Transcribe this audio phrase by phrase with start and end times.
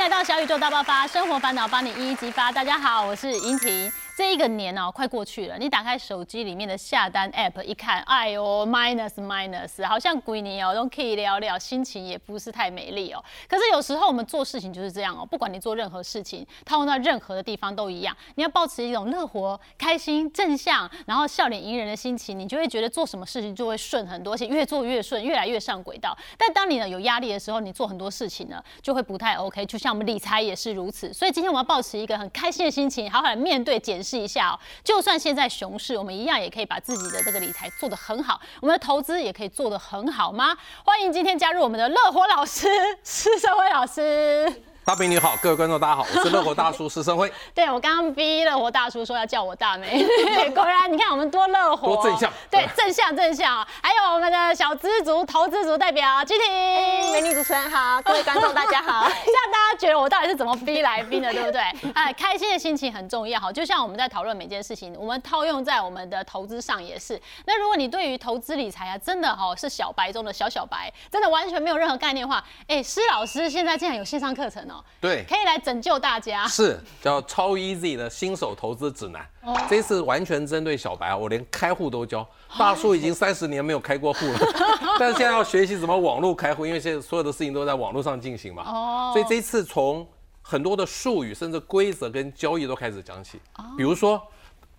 [0.00, 2.50] 来到小宇宙大爆发，生活烦恼帮你一一激发。
[2.50, 3.92] 大家好，我是莹婷。
[4.20, 5.56] 这一个年哦，快过去了。
[5.56, 13.24] 你打开手机里面的下单 App 一看，哎呦，minus minus，好像鬼年哦都可以聊聊，心情也不是太美丽哦。
[13.48, 18.14] 可是有时候我们做事情就是这样哦，不管你做任何事情，套用到任何的地方都一样。
[18.34, 26.14] 你要保持一种乐活、开心、正向，然后笑脸迎人的心情，你就会觉得做什么事情就会顺很多，而且越做越顺，越来越上轨道。
[26.36, 29.64] 但当你呢有压力的时候，你做很多事情呢就会不太 OK。
[29.64, 31.10] 就像我们理财也是如此。
[31.10, 34.09] 所以今天我们要保持一个很开心的心情，好好的面对检视。
[34.10, 40.56] 试一下哦，就算现在熊市，我们一样也可以把自己的这个理财做得很好，我们的投资也可以做得很好吗？
[40.84, 42.66] 欢迎今天加入我们的乐活老师
[43.04, 44.69] 施生辉老师。
[44.90, 47.32] 大兵你好，各位观众大家好，我是乐活大叔施生辉。
[47.54, 50.04] 对我刚刚逼乐活大叔说要叫我大美，
[50.52, 53.64] 果然你看我们多乐活，多正向，对正向正向。
[53.80, 59.08] 还有我们的小资族投资族代表君婷，美女主持人好，各位观众大家好。
[59.24, 61.60] 这样大家觉得我到底是怎么逼来宾的，对不对？
[61.94, 67.20] 哎，开心的心情很重要哈，就像我们在讨论每件事情，我们套用在我们的投资上也是。
[67.46, 74.79] 那如果你对于投资理财啊，真的哈是小白中的小小白，真的完全没有任何概念的话，哎，施老师现在竟然有线上课程哦。
[75.00, 76.46] 对，可以来拯救大家。
[76.46, 79.26] 是叫超 easy 的新手投资指南。
[79.42, 82.26] 哦，这次完全针对小白，我连开户都教。
[82.58, 84.38] 大叔已经三十年没有开过户了，
[84.98, 88.62] 但是现在要学习怎么网络开户，因为现在所有的事情都在网络上进行嘛。
[88.66, 90.06] 哦，所以这一次从
[90.42, 93.40] 很多的术语，甚至规则跟交易都开始讲起。
[93.56, 94.20] 哦，比如说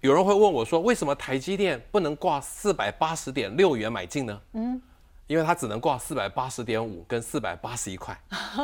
[0.01, 4.41] 有人会问我说，为什么台积电不能挂四百八十点六元买进呢？
[4.53, 4.81] 嗯。
[5.31, 8.13] 因为它只能挂四百八十点五跟四百八十一块，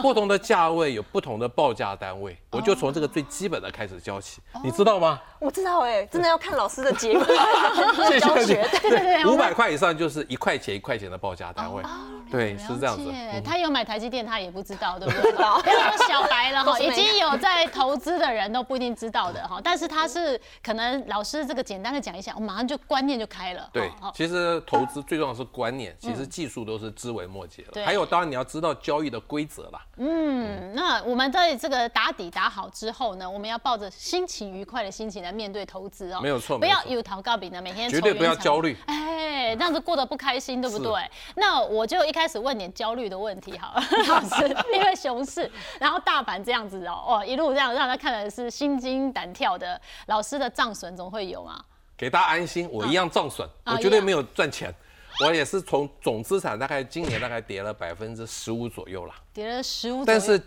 [0.02, 5.22] 不同的价位有不同的报价单位，我就从这个最基本的开始教起，你知道吗？
[5.40, 7.24] 我知道哎，真的要看老师的节目
[8.20, 11.82] 教学，对对对，五百块以上就是一块钱一块钱的报价单位，
[12.30, 13.14] 对，是这样子。
[13.46, 15.32] 他有买台积电，他也不知道，对不对？
[15.32, 23.70] 不要说小白了哈，已经有在投资的人都不一定知道的哈，但是他是可能老师这个简单的讲一下，我马上就观念就开了。
[23.72, 26.57] 对，其实投资最重要是观念，其实技术。
[26.64, 29.86] 都是枝微末节了，还有当然你要知道交易的规则啦。
[29.98, 36.20] 嗯，那我们在这个打底打好之后呢，我们要抱着心情愉快的心情来面对投资哦。
[36.22, 40.94] 没有错，不要有逃告饼的每天绝对不要焦虑，哎，这样子过得不开心，对不对？
[41.36, 51.64] 那我就一开始问点焦虑的问题好了， 老师，因为熊市，然后大盘这样子哦，哦，一路这样让他看的是心惊胆跳的，老师的账损总会有吗？
[51.98, 54.74] 给大家安心，我一样账损，我绝对没有赚钱。
[55.26, 60.40] 我也是从总资产大概今年大概跌了百分之十五左右了，跌了十五，但是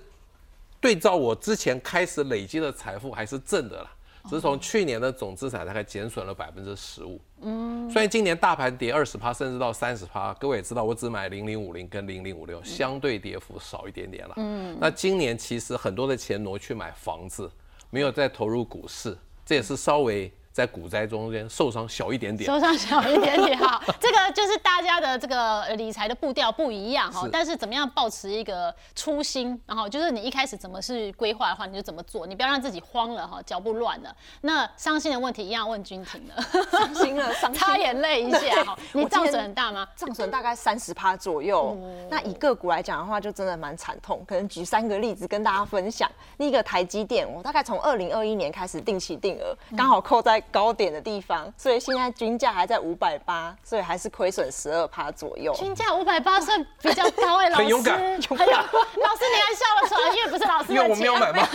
[0.80, 3.90] 对照我之前开始累积的财富还是正的啦，
[4.24, 7.20] 只是从去年的总资产大概减损了百分之十五。
[7.40, 14.34] 嗯，虽然今年大盘跌二十趴，甚至到三十趴，各位也知道我只买零零五零跟零零五六，相对跌幅少一点点了。
[14.36, 17.50] 嗯，那今年其实很多的钱挪去买房子，
[17.90, 20.32] 没有再投入股市，这也是稍微。
[20.52, 34.14] 在股灾中间受伤小一点点，受伤小一点点 哈，这个就是大家的这个理财的步调不一样哈，但是怎么样保持一个初心，然后就是你一开始怎么是规划的话，你就怎么做，你不要让自己慌了哈，脚步乱了。
[34.40, 36.34] 那伤心的问题一样问君婷了，
[36.70, 38.76] 伤心了，擦眼泪一下哈。
[38.92, 39.86] 你账损很大吗？
[39.94, 41.78] 账损大概三十趴左右。
[42.08, 44.24] 那以个股来讲的话，就真的蛮惨痛。
[44.26, 46.10] 可能举三个例子跟大家分享。
[46.36, 50.40] 第一个台积电，我大概从二零二一年开始定期定额，刚好扣在。
[50.50, 55.52] 高点的地方，所以现在均价还在五百八，所以还是亏损十二趴左右。
[55.54, 57.62] 均价五百八算比较高哎，老师。
[57.62, 61.46] 很勇敢，老师你还笑得出来，因为不是老师因为我没有买吗？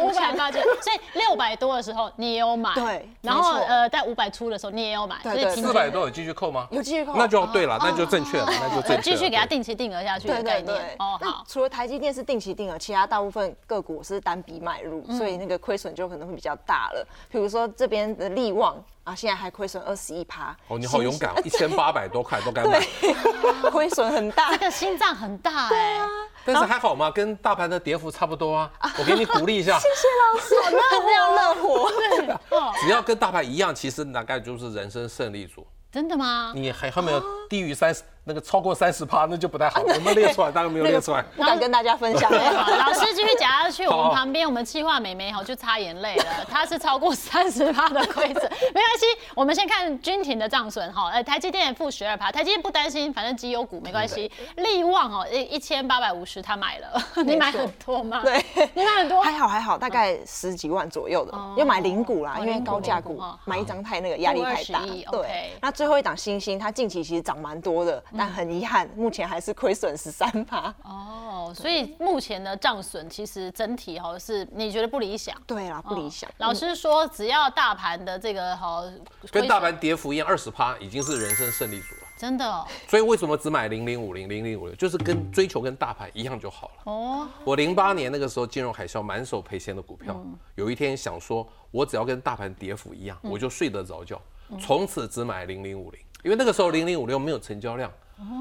[0.00, 3.08] 五百八就，所以六百多的时候你也有买，对。
[3.22, 6.66] 然后呃，在五百出的时候你也有买，所以四百多有继续扣吗？
[6.70, 9.02] 有继续扣，那就对了，那就正确了， 那就正确。
[9.02, 10.96] 继续给他定期定额下去的概念。
[10.98, 11.44] 哦，好。
[11.48, 17.06] 除了台积电是定期定额，其他大部分个股是单笔买入，所以那个亏损就可能会比较大了。
[17.34, 20.56] 比如说这边的利旺啊，现在还亏损二十一趴。
[20.68, 22.80] 哦，你好勇敢，一千八百多块都敢买，
[23.72, 25.98] 亏损很大，这个心脏很大哎。
[26.44, 28.70] 但是还好嘛，跟大盘的跌幅差不多啊。
[29.00, 31.90] 我给你鼓励一下，谢谢老师，那样乐活。
[31.90, 32.36] 对，
[32.80, 35.66] 只要跟大盘一样，其实大概就是人生胜利组。
[35.90, 36.52] 真的吗？
[36.54, 37.20] 你还还没有
[37.50, 38.04] 低于三十。
[38.24, 39.80] 那个超过三十趴，那就不太好。
[39.80, 40.50] 有没有列出来？
[40.50, 41.22] 当然没有列出来。
[41.36, 42.30] 不敢跟大家分享。
[42.32, 46.24] 老师继续讲下去，我们旁边我们气化美眉哈就擦眼泪了。
[46.48, 48.42] 她是超过三十趴的亏损，
[48.72, 49.06] 没关系。
[49.34, 54.30] 我们先看君婷的账损哈，呃，台积电负十二趴，台积电不担心，反正绩优股没关系。
[54.56, 58.22] 利旺哦，一一千八百五十他买了， 你买很多吗？
[58.24, 58.42] 对，
[58.72, 59.22] 你买很多？
[59.22, 64.80] 还好还好，大概十几万左右的，要买零股啦，因为高价股买一张太那个压力太大。
[65.10, 68.02] 对，那最后一档星星，它近期其实涨蛮多的。
[68.16, 70.74] 但很遗憾，目前还是亏损十三趴。
[70.82, 75.34] 哦，所以目前的账损其实整体哈是你觉得不理想？
[75.46, 76.30] 对啦，不理想。
[76.38, 78.82] 老师说，只要大盘的这个哈
[79.30, 82.00] 跟大盘跌幅一样二十趴，已经是人生胜利组了。
[82.16, 82.66] 真的，哦。
[82.88, 86.74] 所以为什么只买零零五零零零五六，就是跟追求跟大盘一样就好了。
[86.84, 90.18] 哦，我零八年那个时候金融海啸满手赔钱的股票，
[90.54, 94.20] 有一天想说，我只要跟大盘跌幅一样，我就睡得着觉，
[94.60, 97.90] 从此只买零零五零，因为那个时候零零五六没有成交量，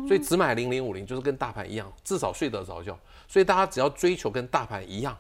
[0.08, 2.98] 所以只买零零五零就是跟大盘一样，至少睡得着觉。
[3.28, 5.18] 所以大家只要追求跟大盘一样，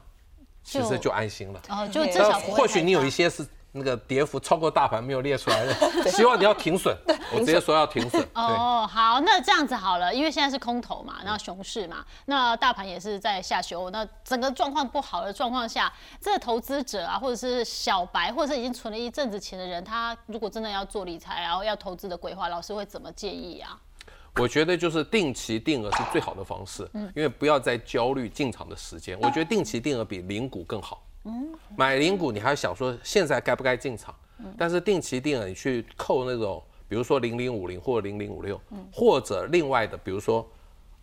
[0.64, 1.62] 其实就安心了。
[1.70, 3.46] 哦，就至少或许你有一些是。
[3.76, 6.96] 那个跌幅超过大盘没有列出来的，希望你要停损。
[7.34, 8.24] 我直接说要停损。
[8.36, 15.92] 哦，好，那这样子好了，因为现在是空头嘛，然后熊市嘛，那大盘也是在下修，那整个状况不好的状况下，
[16.22, 23.76] 这个投资者啊，或者是小白，或者是已经存了一阵子钱的人，他如果真的要做理财，然后要投资的规划，老师会怎么建议啊？
[24.36, 29.18] 我觉得就是定期定额是最好的方式，嗯，因为不要再焦虑进场的时间。
[29.22, 31.06] 我觉得定期定额比零股更好。
[31.78, 34.14] 买零股，你还想说现在该不该进场？
[34.58, 38.60] 但是定期定额你去扣那种，比如说零零五零或者零零五六，
[38.92, 40.46] 或者另外的，比如说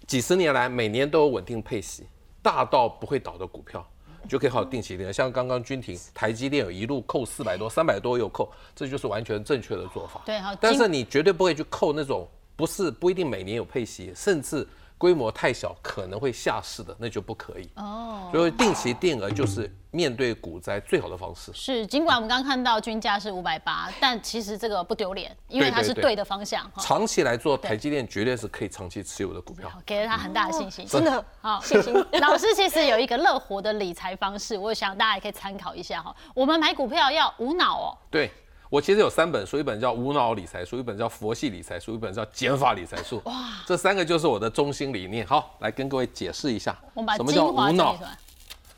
[0.07, 2.07] 几十年来每年都有稳定配息、
[2.43, 3.89] 大到不会倒的股票，
[4.29, 5.13] 就可以好定期定额。
[5.13, 10.21] 像刚刚君婷，台积电有一路扣四百多、三百多又扣，这就是完全正确的做法。
[10.27, 10.55] 对，好。
[10.57, 12.29] 但是你绝对不会去扣那种
[12.61, 14.69] 不是不一定每年有配息，甚至。
[15.01, 18.29] 规模太小可能会下市的，那就不可以哦。
[18.31, 21.51] 所以定期定额就是面对股灾最好的方式。
[21.55, 26.71] 是，尽管我们刚看到均价是五百八，但其实这个不丢脸，因为它是对的方向。
[26.77, 30.87] 长期来做，台积电绝对是可以长期持有的股票，给了他很大的信心。
[30.87, 31.95] 真的好，信心。
[32.21, 36.15] 老师其实有一个乐活的理财方式，我想大家也可以参考一下哈。
[36.35, 37.97] 我们买股票要无脑哦。
[38.11, 38.31] 对。
[38.71, 43.21] 我其实有三本书，一本叫《无脑理财书》，一本叫《佛系理财书》，一本叫《减法理财书》。
[43.29, 45.27] 哇，这三个就是我的中心理念。
[45.27, 46.79] 好，来跟各位解释一下，
[47.17, 47.99] 什么叫无脑？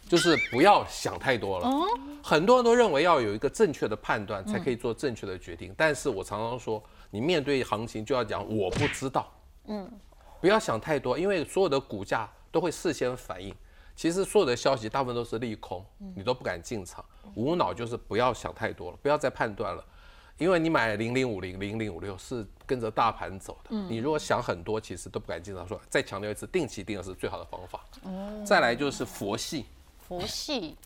[0.08, 1.70] 就是不要想太多了。
[2.22, 9.30] 很多人都认为要有一个正确的判断才可以做正确的决定，但是我常常说，你面对行情就要讲我不知道。
[9.66, 9.90] 嗯，
[10.40, 13.54] 不要想太多，因为所有的股价都会事先反应。
[13.94, 15.84] 其实所有的消息大部分都是利空，
[16.14, 17.04] 你都不敢进场。
[17.34, 19.84] 无脑就是不要想太多了，不要再判断了，
[20.38, 23.76] 因为你买零零五零零零五六是跟着大盘走的。
[23.88, 25.66] 你如果想很多，其实都不敢进场。
[25.66, 27.80] 说再强调一次，定期定额是最好的方法。
[28.44, 29.66] 再来就是佛系。
[30.08, 30.76] 佛系。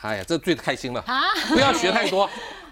[0.00, 1.22] 哎呀，这最开心了啊！
[1.48, 2.28] 不要学太多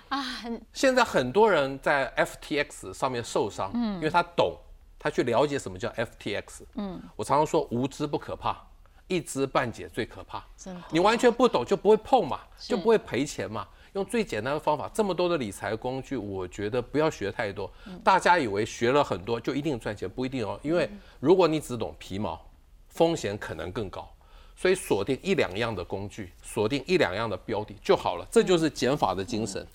[0.09, 0.25] 啊。
[0.73, 4.57] 现在很多人在 FTX 上面受伤，因为他懂，
[4.99, 6.63] 他去了解什么叫 FTX。
[6.75, 8.61] 嗯，我常常说无知不可怕。
[9.09, 10.45] 一知半解最可怕，
[10.91, 13.67] 你完全不懂就不会碰嘛，就不会赔钱嘛。
[13.93, 17.71] 用最简单的方法，这么多的理财工具，我觉得不要学太多。
[18.03, 20.59] 大家以为学了很多就一定赚钱，不一定哦。
[20.63, 20.91] 因为
[21.21, 22.41] 如果你只懂皮毛，
[22.89, 24.11] 风险可能更高。
[24.57, 28.27] 所以锁定一两样的工具，锁定一两样的标的就好了。
[28.31, 29.67] 这就是减法的精神。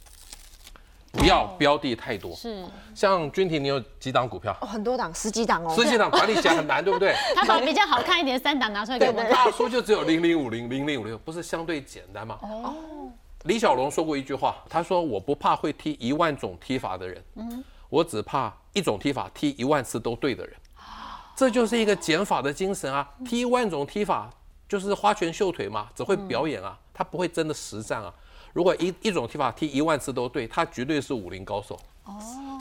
[1.12, 2.64] 不要标的太多，是
[2.94, 4.56] 像君婷，你有几档股票？
[4.62, 5.76] 哦，很多档，十几档哦。
[5.76, 7.16] 十几档管理起来很难，对不对？
[7.36, 9.30] 他把比较好看一点三档拿出来给我们。
[9.32, 12.38] 大叔就只有零零五零零零五六，不是相对简单吗？
[12.42, 12.76] 哦。
[13.44, 20.54] 李小龙说过一句话，他说：“我不怕会踢一万种踢法的人，嗯，我只怕一种踢法踢一万次都对的人。”
[21.38, 23.10] 这就是一个减法的精神啊！
[23.26, 24.30] 踢一万种踢法
[24.68, 28.14] 就是花拳绣腿嘛，只会表演啊，他不会真的实战啊。
[28.54, 31.80] 如果一一种踢法踢一万次都对，他绝对是武林高手。
[32.06, 32.14] 哦，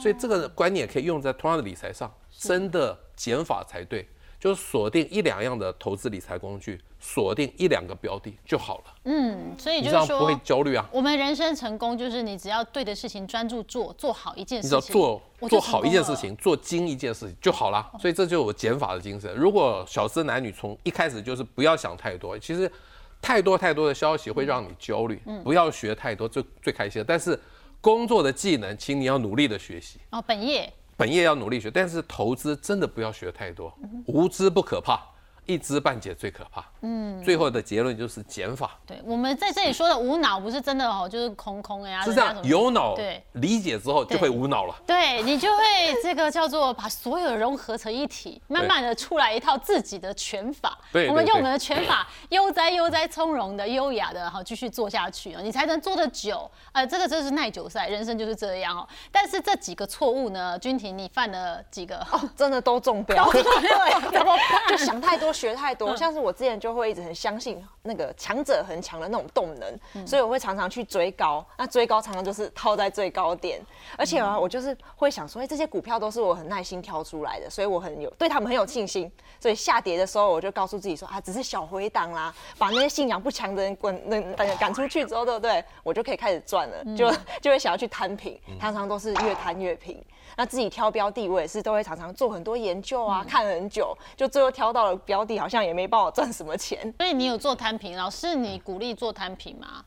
[0.02, 4.06] 所以这个观念可以用在同样的理财上，真的减法才对，
[4.38, 8.84] 就是锁定一两样的投资理财工具，锁定一两个标的就好了。
[9.04, 10.86] 嗯，所以就是说不会焦虑啊。
[10.92, 17.90] 我们人生成功就是你只要对的事情专注做，做好一件事情，你只要做做好一件事情，做精一件事情就好了。
[17.98, 19.34] 所以这就是我减法的精神。
[19.34, 22.70] 如果小资男女从一开始就是不要想太多，其实。
[23.20, 27.04] 太多太多的消息会让你焦虑，不要学太多，最最开心。
[27.06, 27.38] 但是
[27.80, 29.98] 工作的技能，请你要努力的学习。
[30.10, 33.72] 哦，本业，本业要努力学，但是投资真的不要学太多，
[34.06, 35.00] 无知不可怕。
[35.46, 36.62] 一知半解最可怕。
[36.80, 38.78] 嗯，最后的结论就是减法。
[38.86, 42.02] 对，我们在这里说的无脑不是真的哦，就是空空呀。
[42.04, 44.74] 是这样，有脑，对，理解之后就会无脑了。
[44.84, 45.62] 对你就会
[46.02, 50.76] 这个叫做把所有融合成一体，慢慢的出来一套自己的拳法。
[50.92, 56.50] 对，我们用我们的拳法悠哉悠哉从容的优雅的哈继续做下去啊，你才能做得久。
[56.72, 58.86] 呃，这个就是耐久赛，人生就是这样哦。
[59.10, 61.96] 但是这几个错误呢，君婷你犯了几个？
[62.12, 63.28] 哦，真的都中标。
[63.32, 64.36] 对，怎么
[64.68, 65.28] 就想太多。
[65.38, 71.44] 学太多，像是我之前就会一直很相信那个强者很强的那种动能，所以我会常常去追高。
[71.56, 73.60] 那追高常常就是套在最高点，
[73.96, 79.10] 而且啊，我就是会想说，哎，这些股票都是我很耐心挑出来的，所以我很有对他们很有信心。
[79.40, 85.64] 所以下跌的时候，我就告诉自己说，啊，只是小回档啦，把那些信仰不强的人滚那赶赶出去之后，对不对？
[85.82, 87.10] 我就可以开始赚了，就
[87.40, 90.02] 就会想要去摊平，常常都是越摊越平。
[90.36, 96.92] 那自己挑标的，我也是都会常常做很多研究啊，看很久，就最后挑到了标的，好像也没帮我赚什么钱。
[96.98, 99.84] 所以你有做摊平，老师，你鼓励做摊平吗？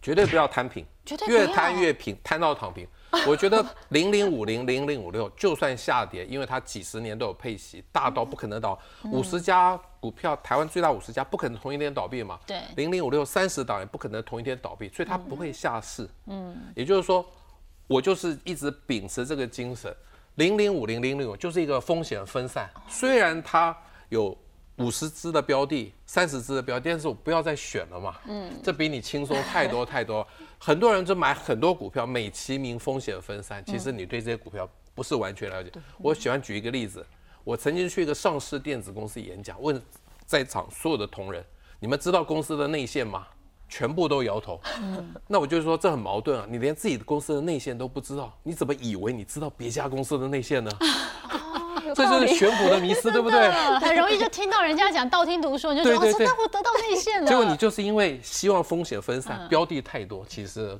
[0.00, 2.88] 绝对不要摊平，绝对越摊越平，摊到躺平。
[3.26, 8.78] 我觉得零零五零零零五六就算下跌，因为它几十年都有配息，大到不可能倒。
[9.04, 12.38] 五十家股票，台湾最大五十家不可能同一天倒闭嘛？
[12.46, 12.60] 对。
[12.76, 16.08] 零零五六三十档也不可能同一天倒闭，所以它不会下市。
[16.26, 16.56] 嗯。
[16.74, 17.24] 也就是说。
[17.88, 19.94] 我就是一直秉持这个精神，
[20.34, 22.68] 零零五零零零五就是一个风险分散。
[22.88, 23.72] 虽然它
[24.08, 24.36] 有
[24.76, 28.16] 五十只的标的，三十只的标的，但是我不要再选了嘛。
[28.26, 30.26] 嗯，这比你轻松太多太多。
[30.58, 35.70] 很多人就买很多股票，美其名风险分散，其实你对这些股票不是完全了解。
[35.98, 37.04] 我喜欢举一个例子，
[37.44, 39.80] 我曾经去一个上市电子公司演讲，问
[40.26, 41.44] 在场所有的同仁，
[41.78, 43.26] 你们知道公司的内线吗？
[43.68, 44.60] 全部都摇头，
[45.26, 46.46] 那我就说这很矛盾啊！
[46.48, 50.70] 你连自己的公司的内线都不知道，你怎么以为你知道别家公司的内线呢？
[51.96, 53.50] 这就是选股的迷思， 对不对？
[53.80, 57.26] 很容易就听到人家讲道听途说，你就觉得哦，真的我得到内线了。
[57.26, 60.78] 结果你就是因为希望风险分散，标的太多，其实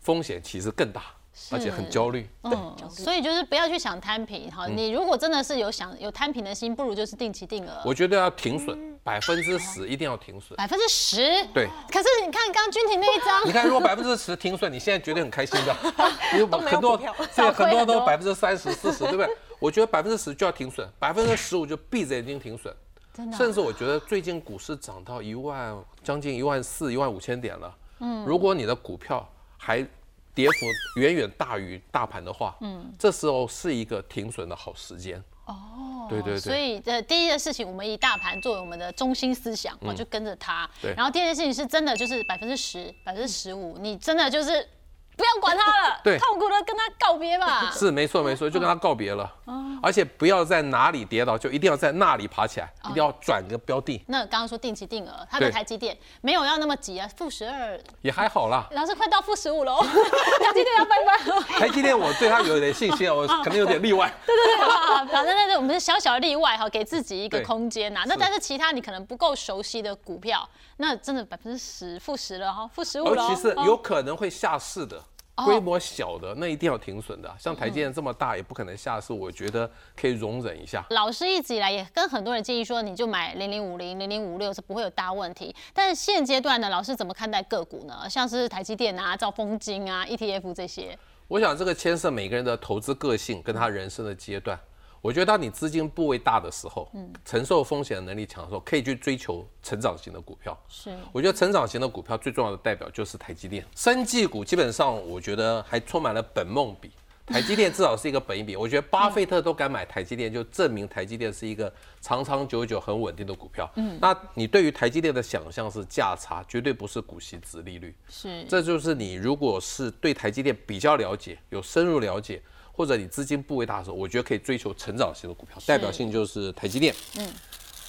[0.00, 1.02] 风险其实更大。
[1.50, 4.68] 而且很焦虑，嗯，所以就是不要去想摊平哈。
[4.68, 7.82] 你如果真的是有想有摊平的心，不如就是定期定额。
[7.84, 10.56] 我觉得要停损，百分之十一定要停损。
[10.56, 11.16] 百分之十，
[11.52, 11.68] 对。
[11.92, 15.76] 可是你看刚刚君婷那一张，你看如果百分之十停损，你现在绝对很开心的。
[16.38, 19.28] 有很多，对， 很多都百分之三十、四十，对不对？
[19.60, 22.74] 我觉得百分之十就要停损，百分之十五就闭着眼睛停损。
[23.12, 23.36] 真的。
[23.36, 27.76] 甚至我觉得最近股市涨到一万，将近一万四、一万五千点了。
[28.00, 28.24] 嗯。
[28.24, 29.86] 如果你的股票还
[30.34, 35.22] 跌幅远远大于大盘的话，嗯，这时候是一个停损的好时间。
[35.46, 36.40] 哦，对对对。
[36.40, 40.68] 所以呃，第一件事情，我们以大盘作为我们的中心思想，我就跟着它。
[40.80, 40.94] 对。
[40.94, 44.66] 然后第二件事情是真的就是百分之十、百分之十五，你真的就是。
[45.16, 47.70] 不要管他了，对，痛苦的跟他告别吧。
[47.72, 49.30] 是没错没错，就跟他告别了。
[49.44, 54.02] 哦，而且不要在哪里跌倒，就一定要在那里爬起来，一定要转个标的。
[54.08, 58.66] 那刚刚说定期定额，他的台积电没有要那么急啊，负十二也还好啦。
[58.72, 61.58] 老师快到负十五喽，台积电要拜拜。
[61.58, 64.12] 台积电我对他有点信心啊，我 可能有点例外。
[64.26, 68.02] 对对对，反正那是我们是小小的例外哈，给自己一个空间呐。
[68.06, 73.28] 那但是其他你可能不够熟悉的股票，那真的百分之十负十了哈，负十五了。
[73.28, 75.02] 其实有可能会下市的。
[75.36, 80.86] 规模小的那一定要停损的，像台积电这么大也不可能下市，我觉得可以容忍一下。
[80.90, 85.52] 老师一直以来也跟很多人建议说，你就买零零五零、零零五六是不会有大问题。
[85.72, 88.08] 但是现阶段呢，老师怎么看待个股呢？
[88.08, 94.56] 像是台积电啊、兆丰金啊、ETF 这些，我想这个牵涉每个人的投资个性跟他人生的阶段。
[95.04, 100.58] 我觉得当你资金部位大的时候，嗯，承受风险的能力强的时候，可以去追求成长型的股票。
[100.66, 103.62] 是，我觉得成长型的股票最重要的代表就是台积电。
[103.76, 106.90] 生技股基本上我觉得还充满了本梦比，
[107.26, 108.56] 台积电至少是一个本一比。
[108.56, 111.70] 我觉得巴菲特都敢买台积电，就证明台积电是一个
[112.00, 113.70] 长长久久很稳定的股票。
[113.76, 117.94] 嗯，那你对于台积电的想象是价差，绝对不是股息值利率。
[118.08, 122.40] 是，这就是你如果是对台积电比较了解，有深入了解。
[122.76, 126.92] 或者你资金部位大的时候，我觉得可以追求成长型的股票，代表性就是台积电。
[127.18, 127.32] 嗯，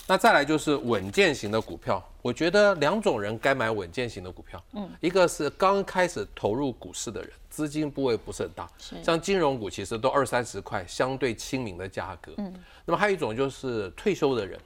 [0.05, 4.63] 那再来就是稳健型的股票，我觉得两种人该买稳健型的股票。
[4.73, 8.69] 嗯，一个是刚开始投入股市的人，资金部位不是很大，
[9.03, 12.31] 像金融股其实都二三十块，相对亲民的价格。
[12.37, 12.53] 嗯，
[12.85, 14.59] 那么还有一种就是退休的人，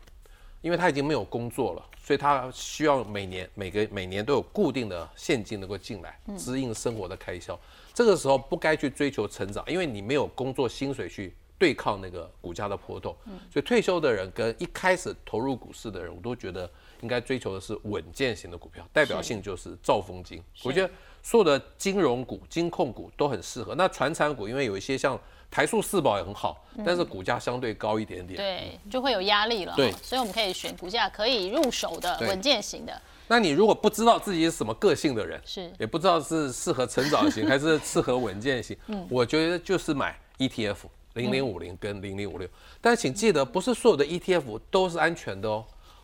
[0.61, 7.57] 因为他已经没有工作了，所以他需要每年每个每年都有固定的现金能够进来，支应生活的开销。
[7.93, 13.15] 这个时候不该去追求成长，因为你没有工作薪水去对抗那个股价的波动。
[13.25, 16.69] 嗯，所以退休的人跟一开始投入股市的人，我都觉得
[17.01, 20.41] 应该追求的是稳健型的股票，代表性就是兆丰金。
[20.63, 20.89] 我觉得
[21.21, 23.75] 所有的金融股、金控股都很适合。
[23.75, 25.19] 那传产股，因为有一些像
[25.51, 29.73] 台塑四宝也很好，但是股价相对高一点点，对，就会有压力了。
[29.75, 33.01] 对，所以我们可以选股价可以入手的稳健型的。
[33.29, 35.71] 那你如果不知道自己是什么个性的人，是。
[35.79, 40.77] 也不知道是适合成长型 还是适合稳健型，嗯，我觉得就是买 ETF
[41.13, 42.49] 零零五零跟零零五六。
[42.81, 45.63] 但是请记得，不是所有的 ETF 都是安全的哦，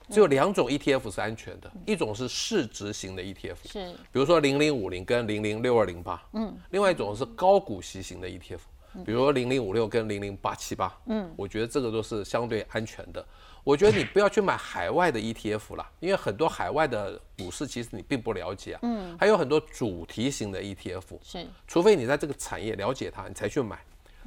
[0.10, 8.60] 只有两种 ETF 是安全的，一种是市值型的 ETF，是，比如说零零五零跟零零六二零八，嗯，另外一种是高股息型的 ETF，
[9.03, 13.25] 比如说零零五六跟零零八七八，嗯，我觉得这个都是相对安全的。
[13.65, 18.79] 我觉得你不要去买海外的 ETF 了，因为很多海外的股市其实你并不了解啊。
[18.84, 23.77] 嗯，还有很多主题型的 ETF，是，除非你在这个产业了解它，你才去买。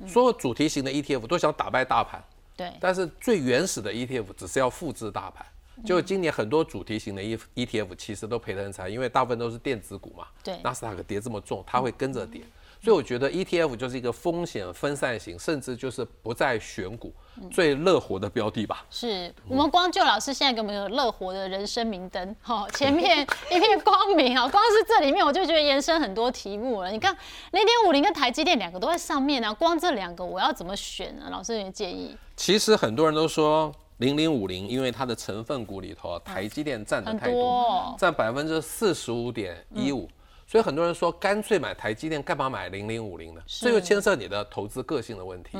[0.06, 2.22] 所有主题型的 ETF 都想打败大盘，
[2.56, 5.46] 对，但是最原始的 ETF 只是要复制大盘。
[5.86, 10.26] 就今年很多主题型的 E ETF 其实都赔得很惨，因为大部分都是电子股嘛。
[10.42, 12.42] 对，纳斯达克跌这么重，它会跟着跌。
[12.80, 17.12] 所以我觉得 ETF 就是一个风险分散型，甚至就是不再选股
[17.50, 18.86] 最乐活的标的吧。
[18.90, 26.90] 是我们光就老师现在给我们有乐活的人生明灯，哈，前面一片光明啊，光是这里面我就觉得延伸很多题目了。
[26.90, 27.12] 你看
[27.50, 31.28] 零点五零跟台积电两个都在上面啊，光这两个我要怎么选呢？
[31.30, 32.16] 老师有建议？
[32.36, 40.08] 其实很多人都说零零五零，因为它的成分股里头，台积电占的太多，占百分之四十五点一五。
[40.48, 43.42] 所以很多人说，干脆买台积电，干嘛买零零五零呢？
[43.46, 45.58] 这就牵涉你的投资个性的问题。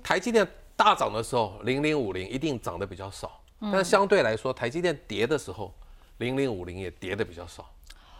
[0.00, 0.46] 台积电
[0.76, 5.74] 大涨的时候，零零五零一定涨得比较少，但是相对来说，台积电跌的时候，
[6.18, 7.68] 零零五零也跌得比较少。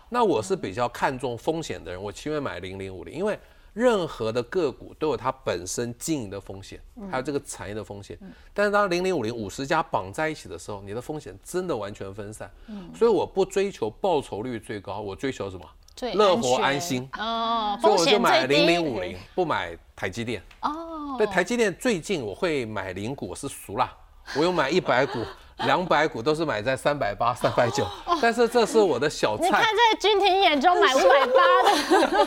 [0.08, 3.38] 那我是比较看重风险的人，我情愿买零零五零，因为
[3.72, 8.18] 任何的个股都有它本身经营的风险，还有这个产业的风险。
[8.54, 12.50] 但是当零零五零五十家绑在一起的时候，你的风险真的完全分散。
[12.94, 15.68] 所以我不追求报酬率最高，我追求什么？
[16.14, 21.14] 乐活安心哦，所以我就买零零五零，不买台积电哦。
[21.16, 23.90] 对，台积电最近我会买零股，我是熟啦，
[24.36, 25.24] 我有买一百股、
[25.64, 27.86] 两百股，都是买在三百八、三百九。
[28.20, 29.44] 但是这是我的小菜。
[29.44, 32.26] 你看在君婷眼中买五百八的，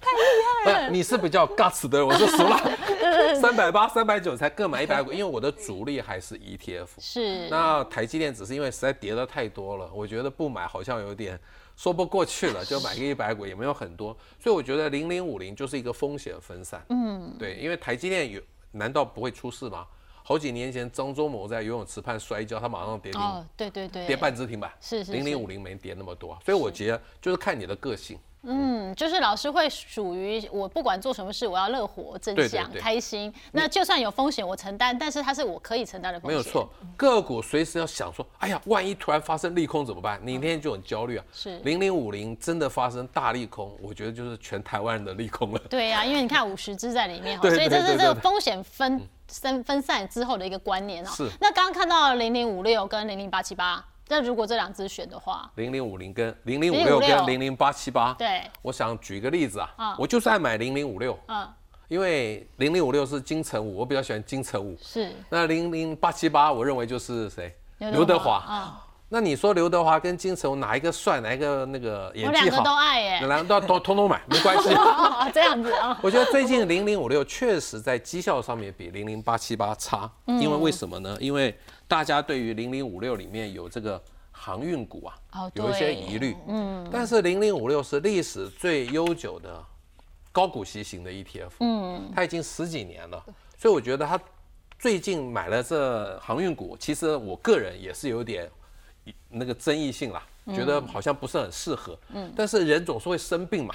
[0.00, 0.90] 太厉害了。
[0.90, 2.60] 你是比较 guts 的，我是熟了。
[3.40, 6.88] 三百八、三百九才各买一百股，因为我的主力还是 ETF。
[6.98, 7.48] 是。
[7.48, 11.38] 那台积电只是因为实在跌的太多了，我觉得不买好像有点。
[11.76, 16.84] 说不过去了，就买个一百股也没有很多，所以我觉得零零五零就是一个风险分散。
[16.88, 18.40] 嗯，对，因为台积电有
[18.72, 19.86] 难道不会出事吗？
[20.22, 23.20] 好几年前张忠谋在游泳池畔摔跤，他马上跌停。
[23.20, 24.72] 哦，对对对，跌半只停板。
[24.80, 25.12] 是是。
[25.12, 28.18] 零零五零没跌那么多，所以我觉得就是看你的个性。
[28.46, 33.32] 嗯，就是老师会属于我，不管做什么事，我要乐活、正向、开心。
[33.52, 36.36] 那就算有风险，我承担，但是它是我可以承担的风险。
[36.36, 40.20] 没有错，个股随时要想说，哎呀，万一突然发生利空怎么办？
[40.22, 41.24] 你那天就很焦虑啊。
[41.32, 45.58] 是零零五零真的发生大利空，我觉得就是全台湾人的利空了。
[45.70, 51.10] 对呀，因为你看五十只在里面， 所以这是这个风险分分分散之后的一个观念啊。
[51.10, 51.28] 是。
[51.40, 53.84] 那刚刚看到零零五六跟零零八七八。
[54.08, 61.48] 那如果这两只选的话，零零五零跟零零五六跟零零八七八，对，我想举一个例子啊，我就是爱买零零五六，嗯，
[61.88, 65.10] 因为零零五六是金城武，我比较喜欢金城武，是。
[65.30, 67.54] 那零零八七八，我认为就是谁？
[67.78, 68.36] 刘德华。
[68.36, 68.80] 啊。
[69.10, 72.44] 那你说刘德华跟金城武哪一个帅，哪一个那个演技好？
[72.46, 74.70] 我两个都爱耶，两个都通通通买， 没关系。
[75.32, 75.96] 这样子啊。
[76.02, 81.16] 我觉得最近零零五六确实在绩效上面比零零八七八差，因为为什么呢？
[81.20, 86.36] 因为大家对于零零五六里面有这个航运股啊，有一些疑虑。
[86.48, 89.62] 嗯，但是零零五六是历史最悠久的
[90.32, 91.50] 高股息型的 ETF。
[91.60, 93.24] 嗯，它已经十几年了，
[93.56, 94.18] 所以我觉得它
[94.78, 98.50] 最近买了这航运股，其实我个人也是有点
[99.28, 101.96] 那个争议性啦，觉得好像不是很适合。
[102.14, 103.74] 嗯，但是人总是会生病嘛。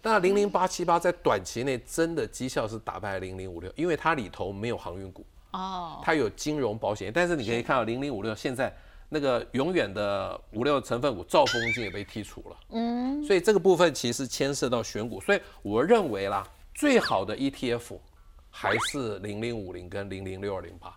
[0.00, 5.26] 那零零八七八在短期内真的绩效是打败零零五六，因为它里头没有航运股。
[5.52, 8.74] 哦，它有金融保险，但是你可以看到零零五六现在
[9.08, 17.98] 那个永远的五六成分股兆丰金也被剔除了，嗯，所以这个部分其实牵涉到选股，所以我认为啦，最好的 ETF
[18.50, 20.94] 还是零零五零跟零零六二零八，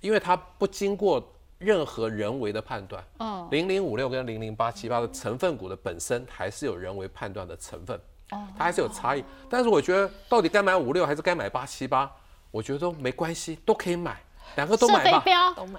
[0.00, 1.20] 因为它不经过
[1.58, 7.96] 任何人为的判断，嗯，零零五六跟零零八七八的成分股的本身还是有人为判断的成分，
[8.30, 12.08] 哦，它还是有差异，但是我觉得到底该买五六还是该买八七八？
[12.50, 14.20] 我觉得都没关系，都可以买，
[14.56, 15.24] 两个都买吧，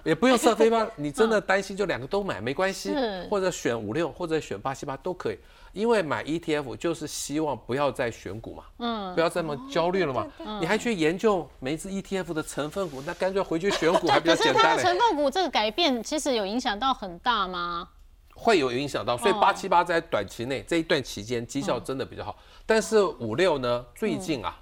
[0.04, 0.90] 也不用设飞镖。
[0.96, 2.94] 你真的担心就两个都买没关系，
[3.30, 5.40] 或者选五六或者选八七八都可以。
[5.74, 10.28] 因为买 ETF 就是希望不要再选股嘛，嗯，不要这么焦虑了嘛。
[10.60, 14.78] 你还去研究每一只 ETF 的成分股，那干脆回去选股 还比较简单。
[14.78, 17.88] 成分股这个改变其实有影响到很大吗？
[18.36, 24.58] 会有影响到，所以八七八在短期内这一段期间绩效真的比较好，但是五六呢，最近啊。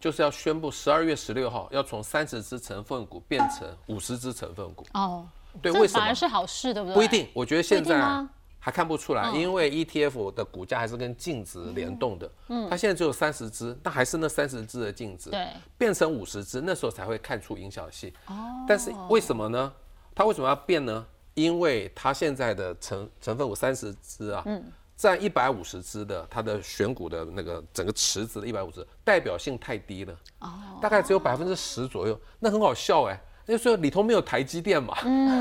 [0.00, 5.28] 就是要宣布十二月十六号要从三十只成分股变成五十只成分股哦，
[5.60, 6.00] 对，为什么？
[6.00, 6.94] 反而是好事，对不对？
[6.94, 8.26] 不一定，我觉得现在
[8.58, 18.34] 还看不出来，因为 ETF 的股价还是跟净值联动的，嗯，它现在只有三十只，那还是那三十只的净值，对，变成五十只，那时候才会看出影响性哦。
[18.66, 19.72] 但是为什么呢？
[20.14, 21.06] 它为什么要变呢？
[21.34, 24.64] 因为它现在的成成分股三十只啊，嗯。
[25.00, 34.94] 占一百五十只的，它的选股的那个整个池子的一百五十，代表性太低了，哦，大概只有百分之十左右，那很好笑哎，那时候里头没有台积电嘛，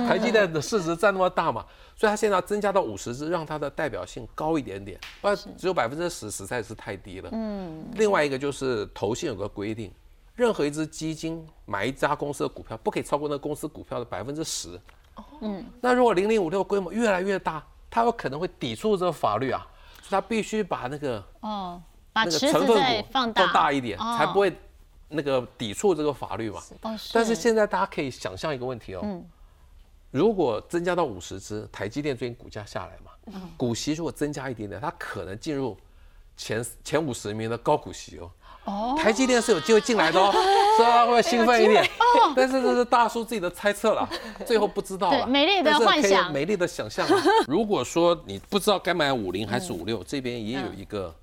[0.08, 7.30] 台积电的市值占那么大嘛，所以它现在要增加到五十只，让它的代表性高一点点，不然只有百分之十实在是太低了。
[7.34, 9.92] 嗯，另外一个就是投信有个规定，
[10.36, 14.80] 任何一只基金买一家公司的股票，不可以超过那公司股票的百分之十。
[15.42, 19.66] 嗯，那如果零零五六规模越来越大，它有可能会抵触这个法律啊，
[20.02, 21.82] 所以它必须把那个哦，
[22.14, 23.52] 把那个成分股再放大。
[23.52, 24.18] 大一点，哦。
[24.18, 24.56] 才不会
[25.08, 26.62] 那个抵触这个法律嘛。
[26.82, 29.26] 哦但是现在大家可以想象一个问题哦，嗯。
[30.12, 33.50] 如果增加到五十只，台积电最近股价下来嘛，嗯。
[33.58, 35.78] 股息如果增加一点点，它可能进入
[36.36, 38.32] 前前五十名的高股息哦。
[38.66, 41.88] 哦台积电是有机会进来的哦，所以大家会兴奋一点。
[42.36, 44.08] 但是这是大叔自己的猜测啦，
[44.46, 45.26] 最后不知道了。
[45.26, 47.24] 美丽的幻想美丽的想象啊。
[47.48, 51.14] 如果说你不知道该买五零还是五六，这边也有一个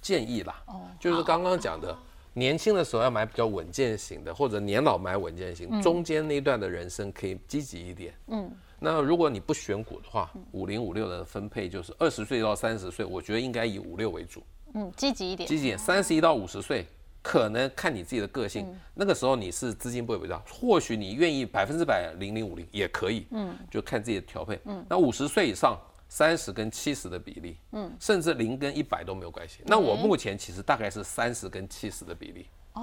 [0.00, 0.62] 建议啦，
[1.00, 1.96] 就是刚刚讲的。
[2.34, 8.14] 年轻的时候要买比较稳健型的，或者年老买稳健型，中间那一段的人生可以积极一点。
[8.28, 14.42] 嗯，那如果你不选股的话，五零五六的分配就是二十岁到三十岁，我觉得应该以五六为主。
[14.74, 16.86] 嗯积极一点，积极点，三十一到五十岁，
[17.22, 24.58] 可能看你自己的个性，那个时候你是资金不会比较，或许你愿意百分之百零零五零也可以，嗯，就看自己的调配。
[24.64, 29.60] 嗯，那五十岁以上，三十跟七十的比例，嗯，甚至零跟一百都没有关系。
[29.64, 32.46] 那我目前其实大概是三十跟七十的比例。
[32.74, 32.82] 哦，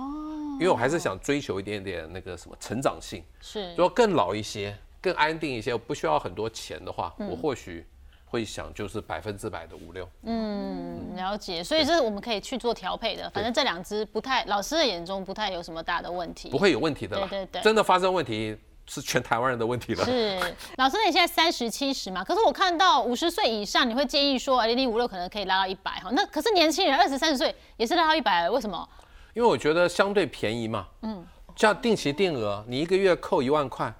[0.60, 7.84] 因为我还是想追求一点点那个什么成长性，是如果更老一些、更安定一些，我不需要很多钱的话，我或许
[8.29, 10.07] 会想就是百分之百的五六。
[10.23, 13.29] 嗯，了解，所以这是我们可以去做调配的。
[13.31, 16.57] 反正这两只不太，老师的眼中不太有什么大的问题不。
[16.57, 17.27] 会有问题的啦。
[17.29, 18.55] 对对对真的发生问题
[18.87, 20.05] 是全台湾人的问题了。
[20.05, 20.39] 是，
[20.77, 22.23] 老师，你现在三十七十嘛？
[22.23, 26.09] 可是我看到五十岁以上，你会建议说零零五六可能可以拉到一百哈。
[26.13, 28.87] 那可是年轻人二十三十岁也是拉到一百，为什么？
[29.33, 30.87] 因为我觉得相对便宜嘛。
[31.01, 31.25] 嗯。
[31.55, 33.93] 像定期定额，你一个月扣一万块，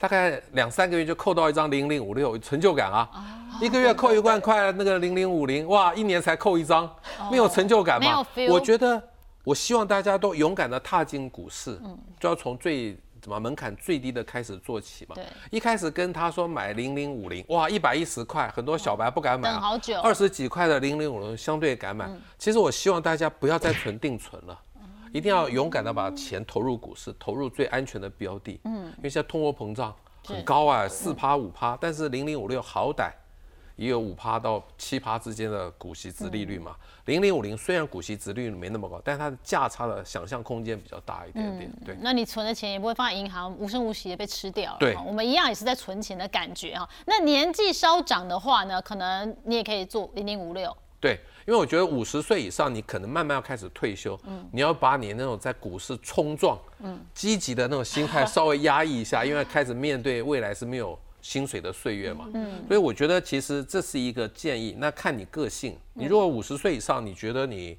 [0.00, 3.08] 大概两三个月就扣到一张零零五六，成就感啊。
[3.60, 6.90] 一个月扣一万块，那个零零五零，哇，一年才扣一张，
[7.30, 8.06] 没有成就感嘛。
[8.06, 9.02] 没有 feel 我觉得，
[9.44, 11.78] 我希望大家都勇敢的踏进股市，
[12.18, 15.14] 就要从最怎么门槛最低的开始做起嘛。
[15.14, 15.24] 对。
[15.50, 20.00] 一开始跟他说买零零五零，哇，一百一十块，很多小白不敢买、啊，等好久。
[20.00, 22.08] 二十几块的零零五零相对敢买。
[22.38, 24.58] 其实我希望大家不要再存定存了。
[25.12, 28.60] 一定要勇敢的把钱投入股市，投入最安全的标的。
[28.64, 29.94] 嗯，因为现在通货膨胀
[30.24, 33.10] 很高啊，四趴五趴，但是零零五六好歹
[33.76, 36.76] 也有五趴到七趴之间的股息值利率嘛。
[37.06, 41.72] 零零五零虽然股息值利率没那么高，但是它的价差的想象空间比较大一点点。
[41.84, 44.78] 对，那你存的钱也不会放在银行，无声无息的被吃掉了。
[44.78, 46.88] 对我们一样也是在存钱的感觉哈。
[47.06, 50.76] 那年纪稍长的话呢，可能你也可以做零零五六。
[51.00, 54.18] 对，因为我觉得五十岁以上，你可能慢慢要开始退休，
[54.52, 56.58] 你要把你那种在股市冲撞、
[57.14, 62.26] 积极的那种心态 稍微压抑一下，因为开始面对未来是没有薪水的岁月嘛。
[62.68, 65.76] 所以我觉得其实这是一个建议，那看你个性。
[65.94, 67.76] 你如果五十岁以上，你觉得你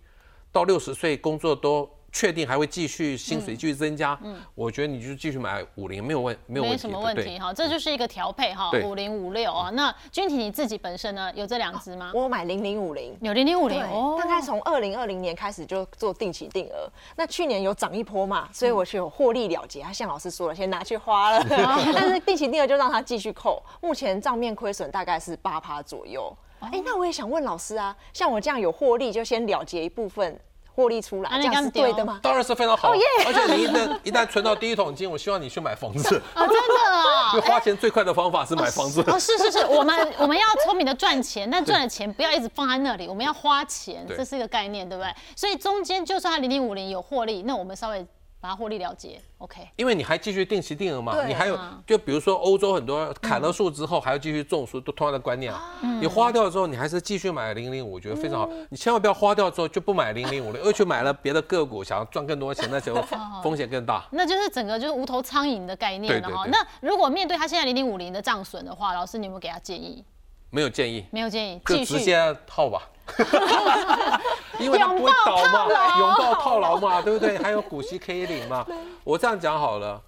[0.51, 4.19] 到六十岁工作都确定还会继续薪水继续增加，
[4.53, 9.69] 我觉得你就继续买五零没有问没有问题的，没什么问对题哈，这就是一个调配哈，五零五六啊。
[9.71, 12.11] 那君婷你自己本身呢，有这两只吗？
[12.13, 13.17] 我有买零零五零。
[13.21, 19.81] 有零零五零哦，大概从二零二零年开始就做定期定额，那去年有涨一波嘛，所以我就有获利了结。
[19.81, 26.35] 他像老师说了，先拿去花了， 但是定期定额就让它继续扣，目前账面亏损大概是八趴左右。
[26.59, 30.39] 哎、那我也想问老师啊，像我这样有获利，就先了结一部分
[30.81, 32.19] 获利出来，这样是对的吗？
[32.23, 32.91] 当然是非常好，
[33.25, 39.03] 而且你一旦一旦存到第一桶金，我希望你去买房子， 哦，真的啊 因为花钱最快的方法是买房子。
[39.07, 45.13] 哦，是是是，我们我们要聪明的赚钱，但赚的钱不要一直放在那里，我们要花钱，这是一个概念，对不对？
[45.35, 48.05] 所以中间就算它零零五零有获利，那我们稍微
[48.41, 49.61] 把它获利了结，OK。
[49.75, 55.79] 因为你还继续定期定额嘛，对你还有啊就比如说欧洲很多砍了树之后还要继续种树，都同样的观念啊。
[56.01, 58.49] 你花掉之后，你还是继续买零零五，我觉得非常好。
[58.69, 62.99] 你千万不要花掉之后就不买零零五了，又去买了别的个股，想要赚更多钱，那就
[63.43, 64.03] 风险更大。
[64.11, 66.47] 那就是整个就是无头苍蝇的概念了哈。
[66.47, 70.03] 那如果面对他现在零零五零的账损的话，老师你有没有给他建议？
[70.49, 71.85] 没有建议，没有建议，就。
[71.85, 72.81] 直接套吧。
[74.59, 77.37] 因为它不会倒嘛，拥抱套牢嘛，对不对？
[77.37, 78.65] 还有股息可以领嘛。
[79.03, 80.01] 我这样讲好了，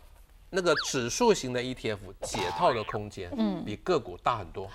[0.50, 4.70] 那个指数型的 ETF 解套的空间，嗯，比个股大很多。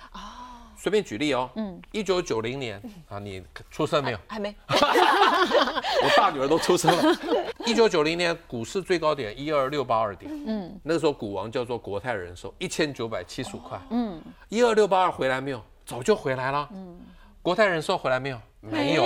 [0.81, 4.19] 随便举例哦，嗯，一九九零年啊，你出生没有？
[4.27, 7.17] 还没， 我大女儿都出生了。
[7.65, 15.61] 一九九零年股市最高点一二六八二点，嗯，那个时候股王叫做国泰人寿，一千九百七十五块，嗯，一二六八二回来没有？
[15.85, 16.97] 早就回来了，嗯，
[17.41, 18.39] 国泰人寿回来没有？
[18.61, 19.05] 没有，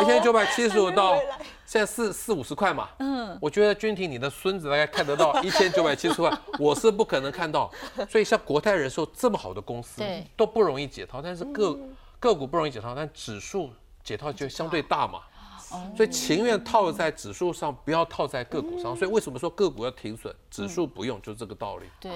[0.00, 1.14] 一千九百七十五到
[1.66, 2.88] 现在四四五十块嘛。
[3.00, 7.70] 嗯，我觉得君婷你的孙子大概看得到 一千九百七十块，我是不可能看到。
[8.08, 11.78] 所以像国泰人寿这么好的公司对，都不容易解套，但是个
[12.18, 13.70] 个股不容易解套，但指数
[14.02, 15.20] 解套就相对大嘛。
[15.96, 18.96] 所以情愿套在指数上，不要套在个股上。
[18.96, 21.86] 所以为什么说个股要停损，指数不用，就是这个道理。
[22.00, 22.10] 对，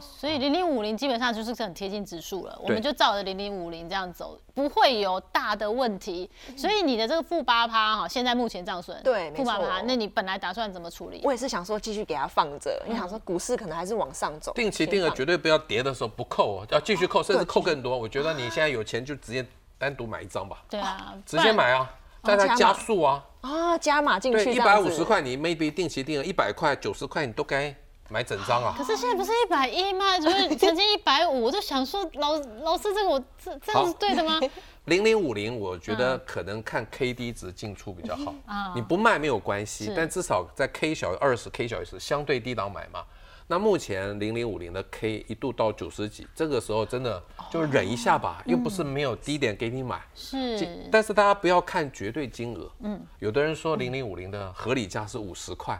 [0.00, 6.30] 所以零零五零基本上就是很贴近指数了，我们就照着零零五零这样走，不会有大的问题。
[6.56, 11.20] 所以你的这个负八趴哈，现在目前这样损对没负八趴，那你本来打算怎么处理？
[11.24, 14.52] 我也是想说继续给它放着，因为想说股市可能还是往上走。
[14.54, 17.96] 定期定额绝对不要跌的时候不扣哦，要继续扣，甚至扣更多。
[17.96, 19.46] 我觉得你现在有钱就直接
[19.78, 21.90] 单独买一张吧，对啊，直接买啊，
[22.22, 23.24] 在它加速啊。
[23.42, 25.02] 啊，加码进对，去，一百五十。
[25.02, 27.74] 块你 maybe 定期定额一百块、九十块你都该
[28.10, 28.84] 买整张啊可。
[28.84, 30.18] 是现在不是一百一吗？
[30.18, 34.38] 就是曾经一百五， 我就想说老老师这个我这这样是对的吗？
[34.86, 38.72] 零零五零，我觉嗯得可能看 K D 值进出比较好啊。
[38.74, 43.04] 你不卖没有关系，但至少在 K 小于二十、K 小于十相对低档买嘛。
[43.50, 50.00] 那目前零零五零的 K 一度到九十几，这个时候真的就忍一下吧，又不是没有低点给你买。
[50.14, 55.76] 是，但是大家不要看绝对金额，嗯，有的人说零零五零的合理价是五十块，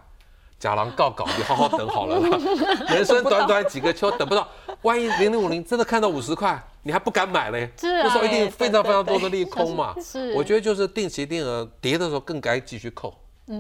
[0.59, 2.39] 假狼告告，你好好等好了啦，
[2.93, 4.49] 人生短短几个秋，等不到，
[4.83, 7.71] 万一零零五零真的看到五十块，你还不敢买嘞？
[7.79, 9.95] 是啊那时候一定非常非常多的利空嘛。
[10.03, 13.15] 是我觉得就是定期定额跌的时候更该继续扣，
[13.47, 13.57] 对，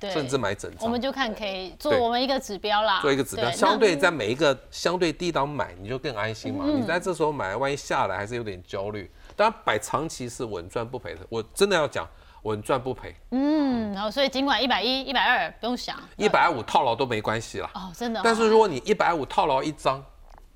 [0.00, 1.00] 甚至买整张我们。
[1.00, 6.64] 就看可以做我们一个指标啦，做一个指标，相对在每一个相对低档买，你就更安心嘛。
[6.66, 9.08] 嗯你在这时候买，万一下来还是有点焦虑。
[9.36, 11.20] 当然，摆长期是稳赚不赔的。
[11.28, 12.08] 我真的要讲，
[12.42, 13.14] 稳赚不赔。
[13.30, 17.70] 嗯，然后所以尽管一百一、一百二不用想，一百五套牢都没关系啦。
[17.74, 20.04] 哦，真的哦，但是如果你一百五套牢一张，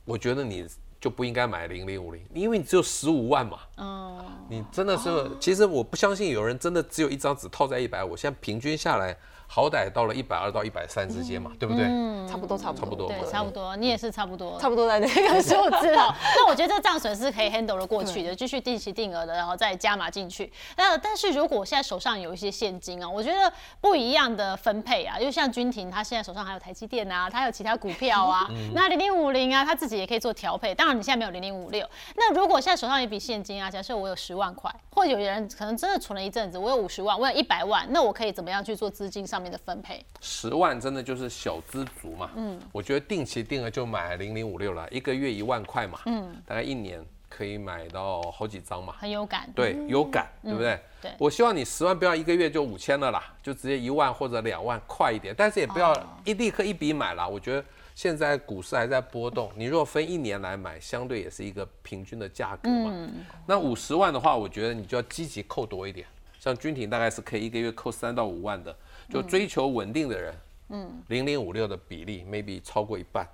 [0.05, 0.67] 我觉得你
[1.01, 3.59] 就不应该买零零五零，因为你只有十五万嘛。
[3.81, 9.17] 嗯，你真的是，其实我不相信有人真的只有一张纸套在一百五，现在平均下来
[9.47, 11.85] 好歹到了一百二到一百三之间嘛，对不对？
[12.29, 16.15] 差不多，差不多，差不多对，差不多，你也是差不多，差不多在那个个数字哦。
[16.37, 20.53] 那我觉得这个账损是可以 handle 的过去的，继续定期定额的，然后再加码进去。
[20.77, 30.73] 那但是如果我现在手上有一些现金啊，我觉得不一样的分配啊，就像君婷，她现在手上还有台积电啊，她有其他股票啊，那零零五零啊，她自己也可以做调配。
[30.73, 40.05] 当然你现在没有零零五六，那如果现在手上有一笔现金啊，假设我有十万块，或者有人可能真的存了一阵子，我有五十万，我有一百万，那我可以怎么样去做资金上面的分配？
[40.21, 42.31] 十万真的就是小资族嘛。
[42.35, 46.01] 嗯，我觉得定期定额就买零零五六了，一个月一万块嘛。
[46.07, 48.95] 嗯，大概一年可以买到好几张嘛。
[48.99, 49.49] 很有感。
[49.55, 50.81] 对，有感，对不对？
[51.01, 55.35] 对我希望你十万不要一个月就五千了啦，就直接一万或者两万，快一点。
[55.37, 57.27] 但是也不要一立刻一笔买啦。
[57.27, 57.65] 我觉得
[58.01, 63.11] 现在股市还在波动，你如果分一年来买，相对也是一个平均的价格嘛。
[63.47, 66.07] 那五十万的话，我觉得你就要积极扣多一点。
[66.39, 68.75] 像军艇大概是可以一个月扣三到五万的，
[69.11, 70.35] 就追求稳定的人，
[70.71, 73.29] 嗯，零零五六的比例 maybe 超过一半，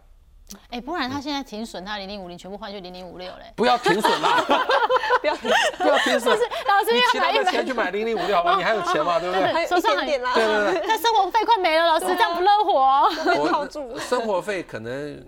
[0.71, 3.53] 哎、不然他现在停损，他零零五零全部换去零零五六嘞。
[3.57, 4.45] 不要停损啦，
[5.21, 9.53] 不要不要停损， 老师你其他的要买一百钱去买零零五六好吧，你还有钱嘛，对不对？
[9.53, 10.87] 还有一手上点点啦，对对对。
[10.87, 13.99] 那生活费快没了，老师这样不乐活我。
[13.99, 15.25] 生活费可能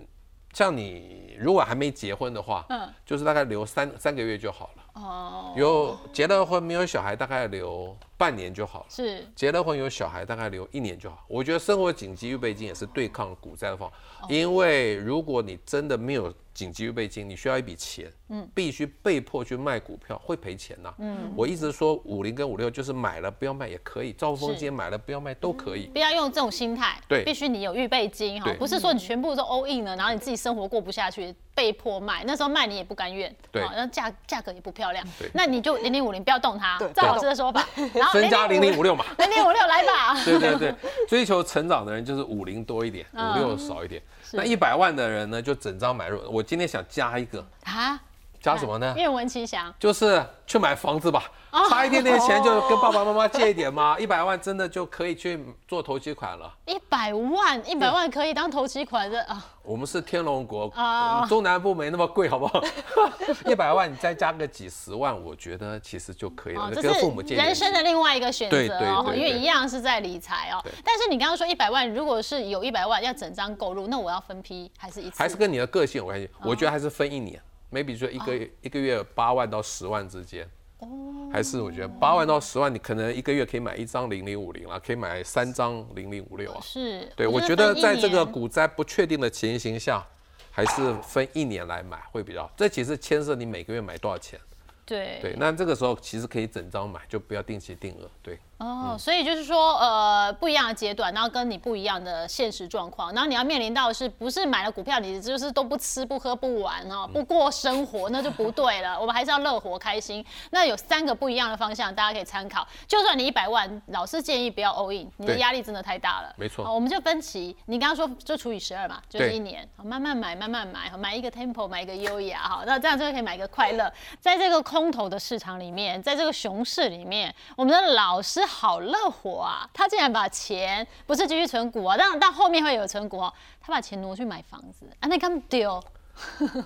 [0.53, 4.83] 像你如果还没结婚的话，嗯就是大概留三三个月就好了。
[4.93, 8.85] 哦，有结了婚没有小孩，大概留半年就好了。
[8.89, 9.25] 是。
[9.35, 11.23] 结了婚有小孩，大概留一年就好。
[11.27, 13.89] 我觉得生活紧急预备金也是对抗股灾的方。
[13.89, 14.27] 法，哦。
[14.29, 24.57] 因为如果你真的没有紧急预备金，你需要一笔钱，嗯，必须被迫去卖股票，会赔钱呐、嗯，我一直说五零跟五六就是买了不要卖也可以，兆丰是。
[24.57, 25.85] 今天买了不要卖都可以。
[25.87, 27.23] 不要用这种心态，对。
[27.23, 40.73] 必须你有预备金哈，不是说你全部都 all in 了，然后你自己生活过不下去，被迫卖，那时候卖你也不甘愿，对好那价价格也不漂亮对，那你就零零五零不要动它对，照老师的说法，然后增加零零五六嘛， 零零五六来吧， 对对对，
[41.05, 44.01] 追求成长的人就是五零多一点，嗯五六少一点。
[44.31, 46.21] 那一百万的人呢，就整张买入。
[46.31, 47.99] 我今天想加一个，啊，
[48.41, 48.93] 加什么呢？
[48.97, 56.51] 愿闻其详，就是去买房子吧，哦差一点点钱就跟爸爸妈妈借一点嘛， 一百万真的就可以去做投期款了。
[56.65, 62.61] 一百万，一百万可以当投期款的啊，我们是天龙国，哦嗯中南部没那么贵，好不好？
[63.45, 70.63] 一百万你再加个几十万，我觉得其实就可以了，跟父母借人生的另外一个选对对择哦，因为对对一样是在理财哦。
[70.83, 75.15] 但是你刚刚说一百万，如果是有一百万要整张购入，那我要分批还是一次？
[75.17, 76.25] 还是跟你的个性有关系。
[76.39, 77.39] 哦我觉得还是分一年
[77.71, 80.49] ，maybe 就一个月一个月八万到十万之间。
[80.79, 80.87] 哦
[81.31, 86.59] 还是我觉得八万到十万，你可能一个月可以买一张零零五零了，可以买三张零零五六啊。
[86.59, 90.03] 是，对，我觉得在这个股灾不确定的情形下，
[90.49, 92.51] 还是分一年来买会比较好。
[92.57, 94.39] 这其实牵涉你每个月买多少钱。
[94.85, 98.09] 对对，那这个时候其实可以整张买，就不要定期定额。
[98.23, 108.99] 对，哦，所以就是说，呃，不一样的阶段，然后跟你不一样的现实状况，然后你要面临到的是不是买了股票，你就是都不吃不喝不玩哦，不过生活，那就不对了。
[108.99, 110.25] 我们还是要乐活开心。
[110.51, 112.67] 那有三个不一样的方向，大家可以参考。
[112.85, 116.33] 就算你一百万，老师建议不要 all in，你的压力真的太大了。
[116.35, 123.89] 没错好我们就分期，你刚刚说就除以十二嘛，就是一年，好慢慢买，慢慢买，好买一个 tempo，买一个优雅，好，那这样就可以买一个快乐。
[124.19, 129.69] 在这个空头的市场里面，在这个熊市里面，我们的老师好乐活啊！
[129.71, 135.81] 他竟然把钱不是继续存股啊，当然但后面会有存股哦，他把钱挪去买房子啊，那干丢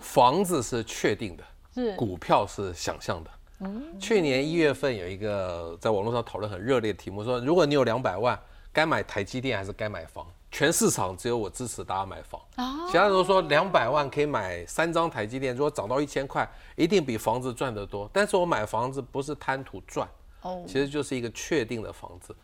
[0.02, 1.43] 房子是确定的，
[1.74, 3.30] 是股票是想象的。
[3.60, 8.39] 嗯去年一月份有一个在网络上讨论很热烈的题目，说如果你有两百万，
[8.72, 10.26] 该买台积电还是该买房？
[10.52, 12.39] 全市场只有我支持大家买房，
[12.88, 18.08] 其他人都说两百万可以买三张台积电，如果涨到一千块，一定比房子赚得多。
[18.13, 20.08] 但是我买房子不是贪图赚，
[20.43, 22.36] 哦，其实就是一个确定的房子。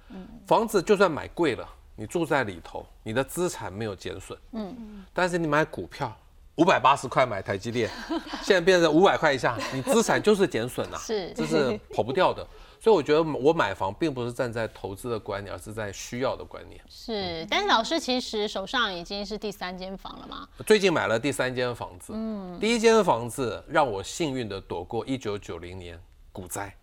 [0.48, 4.38] 房子就算买贵了，你住在里头，你的资产没有减损。
[4.54, 6.16] 嗯，但是你买股票，
[6.56, 7.90] 五百八十块买台积电，
[8.42, 12.46] 现在变成五百块以下，你资产就是减损了，是这是跑不掉的。
[12.82, 16.80] 所以我觉得我买房并不是站在投资的观念，而是在需要的观念。
[16.88, 20.48] 是，但是老师其实手上已经是第三间房了嘛？
[20.66, 26.74] 最近买了第三间房子，嗯，第一间房子让我幸运的躲过一九九零年股灾，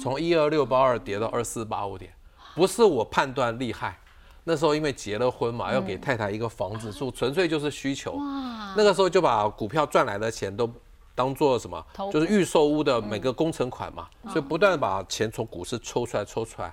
[0.00, 2.12] 从一二六八二跌到二四八五点，
[2.54, 3.98] 不是我判断厉害，
[4.44, 8.18] 那时候因为结了婚嘛，要给太太一个房子住，纯粹就是需求，
[8.76, 10.70] 那个时候就把股票赚来的钱都。
[11.14, 11.84] 当做什么？
[12.12, 16.72] 就是预售屋的每个工程款嘛，所以不断把钱从股市抽出来，抽出来，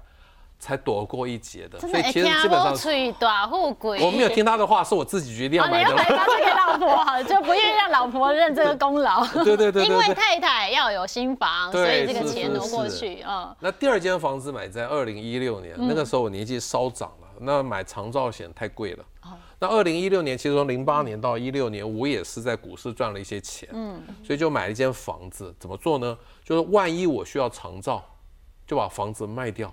[0.66, 1.80] 才躲过一劫的。
[1.80, 4.04] 所以其实基本上吹大富贵。
[4.04, 5.92] 我没有听他的话，是我自己决定要买的。
[5.92, 9.24] 要买房子给老婆，好，就不愿意让老婆认这个 功劳。
[9.28, 10.16] 对对对对因为。
[10.16, 19.04] 太太要有新房，所以这个钱挪过去，嗯，那第二间房子买在二零一六年，那个时候我年纪稍长了，那买长照险太贵了。
[19.60, 25.54] 那二零一六年，其实从零八年到一六年，我也是在股市赚了一些钱，嗯，所以就买了一间房子。
[25.60, 26.18] 怎么做呢？
[26.44, 28.02] 就是万一我需要长照，
[28.66, 29.72] 就把房子卖掉，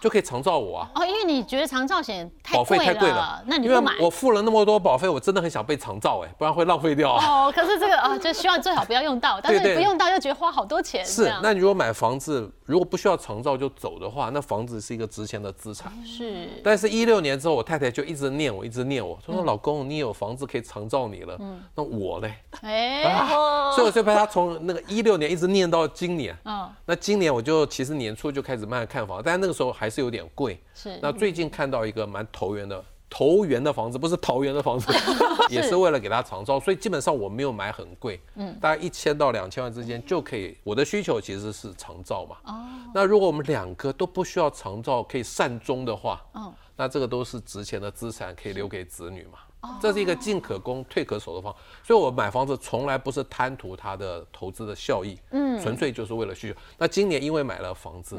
[0.00, 0.90] 就可以长照我啊。
[0.94, 3.92] 哦，因为你觉得长照险太保费贵太贵了，那你不买？
[4.00, 7.46] 我付了那么多保费，我真的很想被长照哎，不然会浪费掉啊。
[7.46, 15.92] 哦，可是这个啊，就希望最好不要用到，但是不用到又觉得花好多钱，是，那你如果买房子，如果不需要长照就走的话，那房子是一个值钱的资产。
[16.04, 21.38] 是但是，一六年之后，我太太就一直念我，一直念我，她说：“老公，你有房子可以长照你了，
[21.74, 26.36] 那我嘞？”哎，啊，所以我就被她从那个一六年一直念到今年。
[26.44, 30.58] 嗯，那今年我就其实年初就开始慢慢看房，但是那个时候还是有点贵。
[30.74, 32.82] 是那最近看到一个蛮投缘的。
[33.08, 34.92] 投缘的房子不是桃园的房子，
[35.48, 40.58] 也是为了给他长照，所以基本上我没有买很贵，嗯，大概一千到两千万之间就可以。
[40.64, 49.38] 我的需求其实是长照嘛，哦，那如果我们两个都不需要长照，可以善终的话，嗯那这个都是值钱的资产，可以留给子女嘛。
[49.80, 56.58] 这是一个进可攻退可守的方，所以我买房子从来不是贪图它的投资的效益，嗯，纯粹就是为了需求。
[56.76, 58.16] 那今年因为买了房子，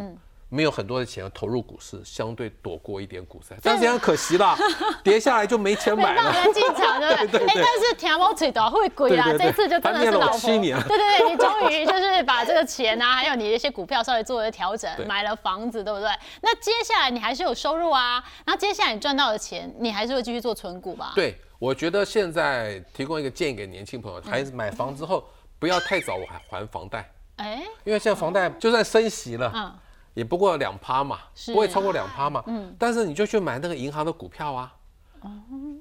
[0.50, 4.58] 没有很多的钱投入股市，相对躲过一点股灾，但是这样可惜啦，
[5.04, 6.32] 跌下来就没钱没买了。
[6.54, 7.46] 进场， 对不对？
[7.48, 10.80] 哎，但是天猫嘴短会贵啦，这次就真的是老婆，七年。
[10.88, 15.06] 对对对，你终于就是把这个钱啊，还有你的一些股票稍微做了调整，对。
[15.06, 16.10] 买了房子，对不对？
[16.42, 21.12] 那接下来你还是有收入啊，那接下来你赚到的钱，你还是会继续做存股吧？
[21.14, 25.28] 对，我觉得现在提供一个建议给年轻朋友，还是买房之后
[25.60, 29.74] 不要太早还还房贷，哎，因为现在房贷就算升息了，嗯，
[30.18, 32.44] 也不过两趴嘛，不会超过两趴嘛。
[32.48, 34.74] 嗯，但是你就去买那个银行的股票啊。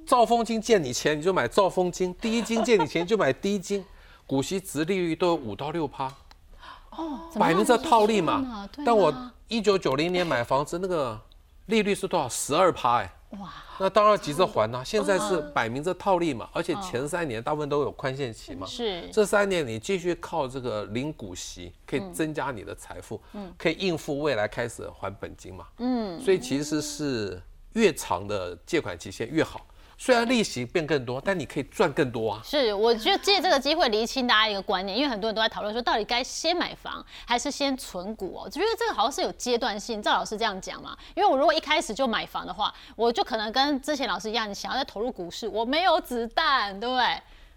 [0.07, 3.83] 兆丰金借你钱，你就买兆丰金；第一金借你钱，就买第一金。
[4.27, 6.05] 股息值利率都有五到六趴，
[6.91, 8.69] 哦，怎么摆明着样子套利算嘛啊。
[8.85, 11.19] 但我啊一九九零年买房子，那个
[11.67, 12.29] 利率是多少？
[12.29, 13.11] 十二趴哎。
[13.41, 18.67] 哇，那当然急着还呢、现在是摆明着套利嘛，而且前三年大部分都有宽限期嘛。
[18.67, 19.09] 是。
[19.13, 23.21] 这三年你继续靠这个零股息，可以增加你的财富，
[23.57, 25.67] 可以应付未来开始还本金嘛。
[25.79, 27.41] 嗯，所以其实是
[27.75, 29.67] 越长的借款期限越好。
[29.99, 32.41] 虽然利息变更多，但你可以赚更多啊。
[32.45, 38.43] 是，我就借这个机会厘清大家一个观念，因为很多人都在讨论说，到底该先买房还是先存股哦？
[38.45, 40.03] 我觉得这个好像是有阶段性。
[40.03, 47.05] 赵老师这样讲嘛，因为我如果一开始就买房的话，我就可能跟之前老师一样，你想要再投入股市，我没有子弹，对不对？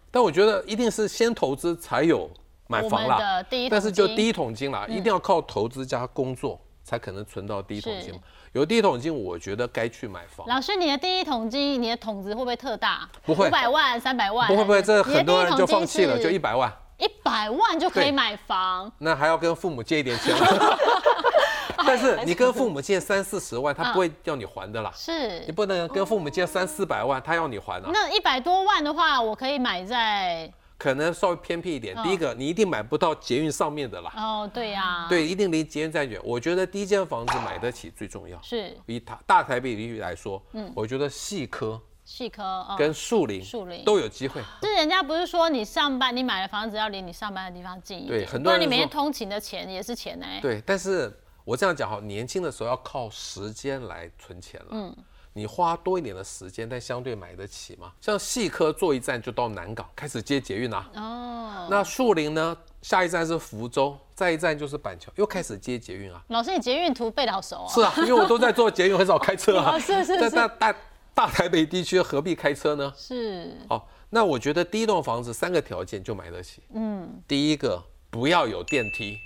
[0.09, 2.29] 但我觉得一定是先投资才有
[2.67, 8.19] 买房啦但是就第一桶金啦，一定要靠投资加工作才可能存到第一桶金。
[8.53, 10.47] 有第一桶金，我觉得该去买房。
[10.47, 13.07] 老师，你的第一桶金，你的桶子会不会特大？
[13.23, 14.47] 不会五百万、三百万？
[14.47, 16.71] 不会不会，这很多人就放弃了，就一百万。
[16.97, 20.35] 一百万就可以对买房，那还要跟父母借一点钱。
[21.85, 24.91] 但是你跟父母借三四十万，他不会要你还的啦。
[24.93, 25.51] 是你。
[25.51, 27.89] 不能跟父母借三四百万，他要你还啊。
[27.93, 31.93] 那一百多万的话，我可以买在可能稍微偏僻一点。
[31.95, 34.11] 嗯第一个，你一定买不到捷运上面的啦。
[34.15, 36.19] 哦，对呀、对，一定离捷运站远。
[36.23, 38.41] 我觉得第一间房子买得起最重要。
[38.41, 42.75] 是以大大台北地区来说，嗯我觉得细科细科哦。
[42.77, 44.41] 跟树林树林都有机会。
[44.63, 51.13] 是人家不是说你上班，你买的房子要离你上班的地方近一点，对很多人你每天通勤的钱也是钱呢、对，但是
[51.43, 54.67] 我这样讲哈，年轻的时候要靠时间来存钱了。
[54.71, 54.95] 嗯，
[55.39, 57.93] 你花多一点的时间，但相对买得起嘛。
[58.01, 60.89] 像细科坐一站就到南港，开始接捷运啦。
[60.93, 66.21] 哦，那树林呢，下一站是福州，再一站就是板桥，又开始接捷运啊。
[66.27, 67.73] 老师，你捷运图背得好熟啊。
[67.73, 69.71] 是啊，因为我都在做捷运，很少开车啊。
[69.77, 70.75] 哦是是在是大大
[71.13, 72.93] 大台北地区何必开车呢？
[72.97, 76.61] 是，哦，那我觉得第一栋房子三个条件就买得起。
[76.73, 79.17] 嗯，第一个不要有电梯，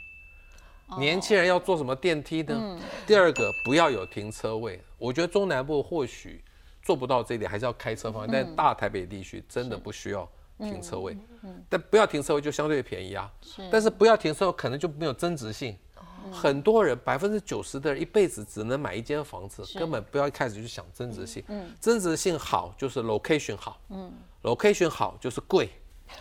[0.97, 2.79] 年轻人要坐什么电梯呢？
[3.07, 4.81] 第二个不要有停车位。
[4.97, 6.43] 我觉得中南部或许
[6.81, 10.27] 做不到这一点，还是要开车方面，但大台北地区真的不需要。
[10.59, 11.17] 停车位，
[11.67, 13.29] 但不要停车位就相对便宜啊。
[13.71, 15.75] 但是不要停车位可能就没有增值性。
[16.31, 21.43] 很多人百分之九十的人一辈子只能买一间房子，根本不要一开始就想增值性。
[21.81, 23.81] 增值性好就是 location 好
[24.43, 25.69] ，location 好就是贵，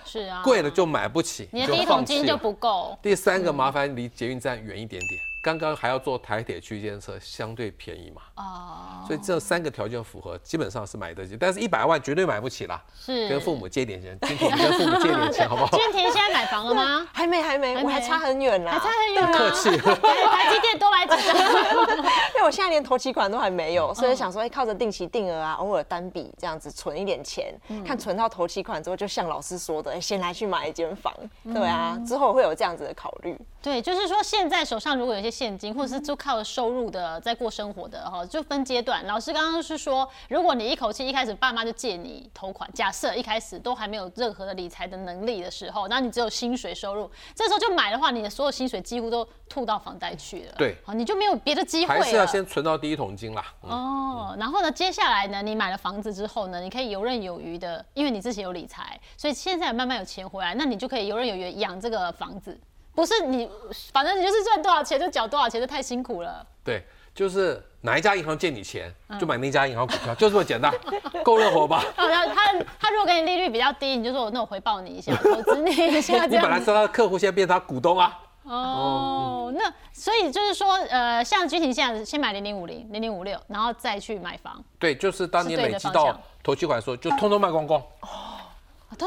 [0.05, 2.36] 是啊，贵了就买不起，你的第一桶金就。
[2.43, 2.99] 不够。
[3.01, 8.22] 第三个麻烦离捷运站远一点点，刚刚还要坐台铁区间车，相对便宜嘛。
[8.36, 12.80] 哦，所以这三个条件符合，基本上是买得起，但是一百万绝对买不起啦。
[12.97, 15.74] 是跟父母借点钱，今天你跟父母借点钱好不好？
[15.76, 17.09] 建庭现在买房了吗？
[17.12, 19.36] 还没还没，我还差很远啦，还差很远吗？
[19.36, 19.70] 客气。
[19.76, 21.36] 台积电多来几张。
[22.34, 31.12] 因为我现在连头期款都还没嗯有，所以想说，哎，靠着定期定额啊，偶尔单笔这样子存一点钱，嗯看存到头期款之后，就像老师说的，哎先来去买一间房，
[31.45, 33.36] 嗯对啊，之后会有这样子的考虑。
[33.61, 39.05] 对，就是说现在手上如果有些现金，或者是就靠收入的在过生活的哈，就分阶段。
[39.07, 50.55] 老师刚刚是说，如果你一口气一开始爸妈就借你头款，假设一开始都还没有任何的理财的能力的时候，那你只有薪水收入，这时候就买的话，你的所有薪水几乎都吐到房贷去了。
[50.59, 52.03] 对好，你就没有别的机会了。
[52.03, 53.45] 还是要先存到第一桶金啦。
[53.62, 62.59] 嗯哦，然后呢，接下来呢，你买了房子之后呢，你可以游刃有余的，因为你自己有理财，所以现在慢慢有钱回来，那你就可以游刃有余地养这个房子。
[62.95, 63.49] 不是你，
[63.93, 66.47] 反正你就是赚多少钱就缴多少钱，这太辛苦了。
[66.62, 66.84] 对，
[67.14, 70.72] 就是哪一家银行借你钱，嗯就买那家银行股票，就这么简单，
[71.24, 71.82] 够热火吧？
[71.97, 76.59] 好，然后他他如果给你利率比较低，你就说我那我回报你一下，投资你一下这你本来。
[76.59, 78.18] 是他的客户，现在变他股东啊。
[78.45, 87.80] 哦，那所以就是说，呃，像君婷现在先买零零五零、零零五六，然后再去买房，对，就是当你累积到的方向头期款的时候，就通通卖光光，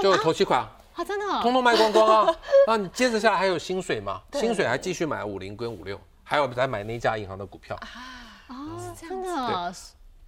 [0.02, 0.66] 就啊头期款
[0.96, 2.36] 啊，真的哦通通卖光光啊。
[2.68, 4.22] 那你接着下来还有薪水嘛？
[4.34, 7.88] 薪水还继续买五零跟五六，还有再买那家银行的股票啊，
[8.48, 9.74] 哦，真的哦，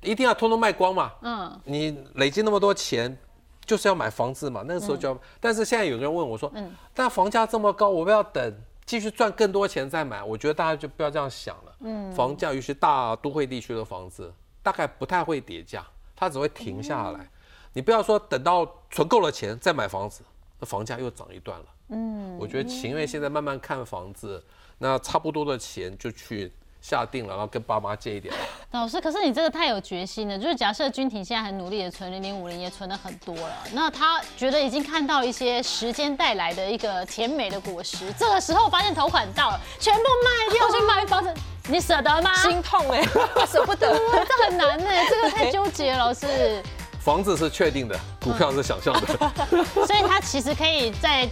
[0.02, 1.12] 一定要通通卖光嘛。
[1.22, 3.18] 嗯，你累积那么多钱，
[3.66, 5.18] 就是要买房子嘛，那个时候就要。
[5.40, 10.22] 但是现在有人问我说，嗯但房价这么高，我不要等继续赚更多钱再买？
[10.24, 11.76] 我觉得大家就不要这样想了。
[11.80, 17.30] 嗯，房价尤其大都会地区的房子，大概不太会跌价，它只会停下来。
[17.74, 20.24] 你不要说等到存够了钱再买房子，
[20.60, 21.66] 那房价又涨一段了。
[21.90, 24.44] 嗯，我觉得情愿现在慢慢看房子，
[24.78, 26.52] 那差不多的钱就去
[26.82, 28.34] 下定了，然后跟爸妈借一点。
[28.72, 30.38] 老师，可是你这个太有决心了。
[30.38, 41.34] 就是假设君婷现在很努力的存零零五零，也存了很多了，那他觉得已经看到一些时间带来的一个甜美的果实，这个时候发现头款到了，全部卖掉去买房子，
[41.70, 42.34] 你舍得吗？
[42.36, 43.02] 心痛哎、
[43.48, 43.94] 舍不得。
[44.28, 46.62] 这很难呢，这个太纠结了，老师。
[47.08, 49.08] 房子是确定的，股票是想象的。
[49.88, 51.26] 所以他其实可以再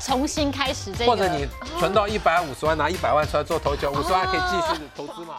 [0.00, 1.12] 重新开始这个。
[1.12, 1.46] 或者你
[1.78, 5.36] 存到一百五十万，拿一百万出来做投球，五十万可以继续投资嘛。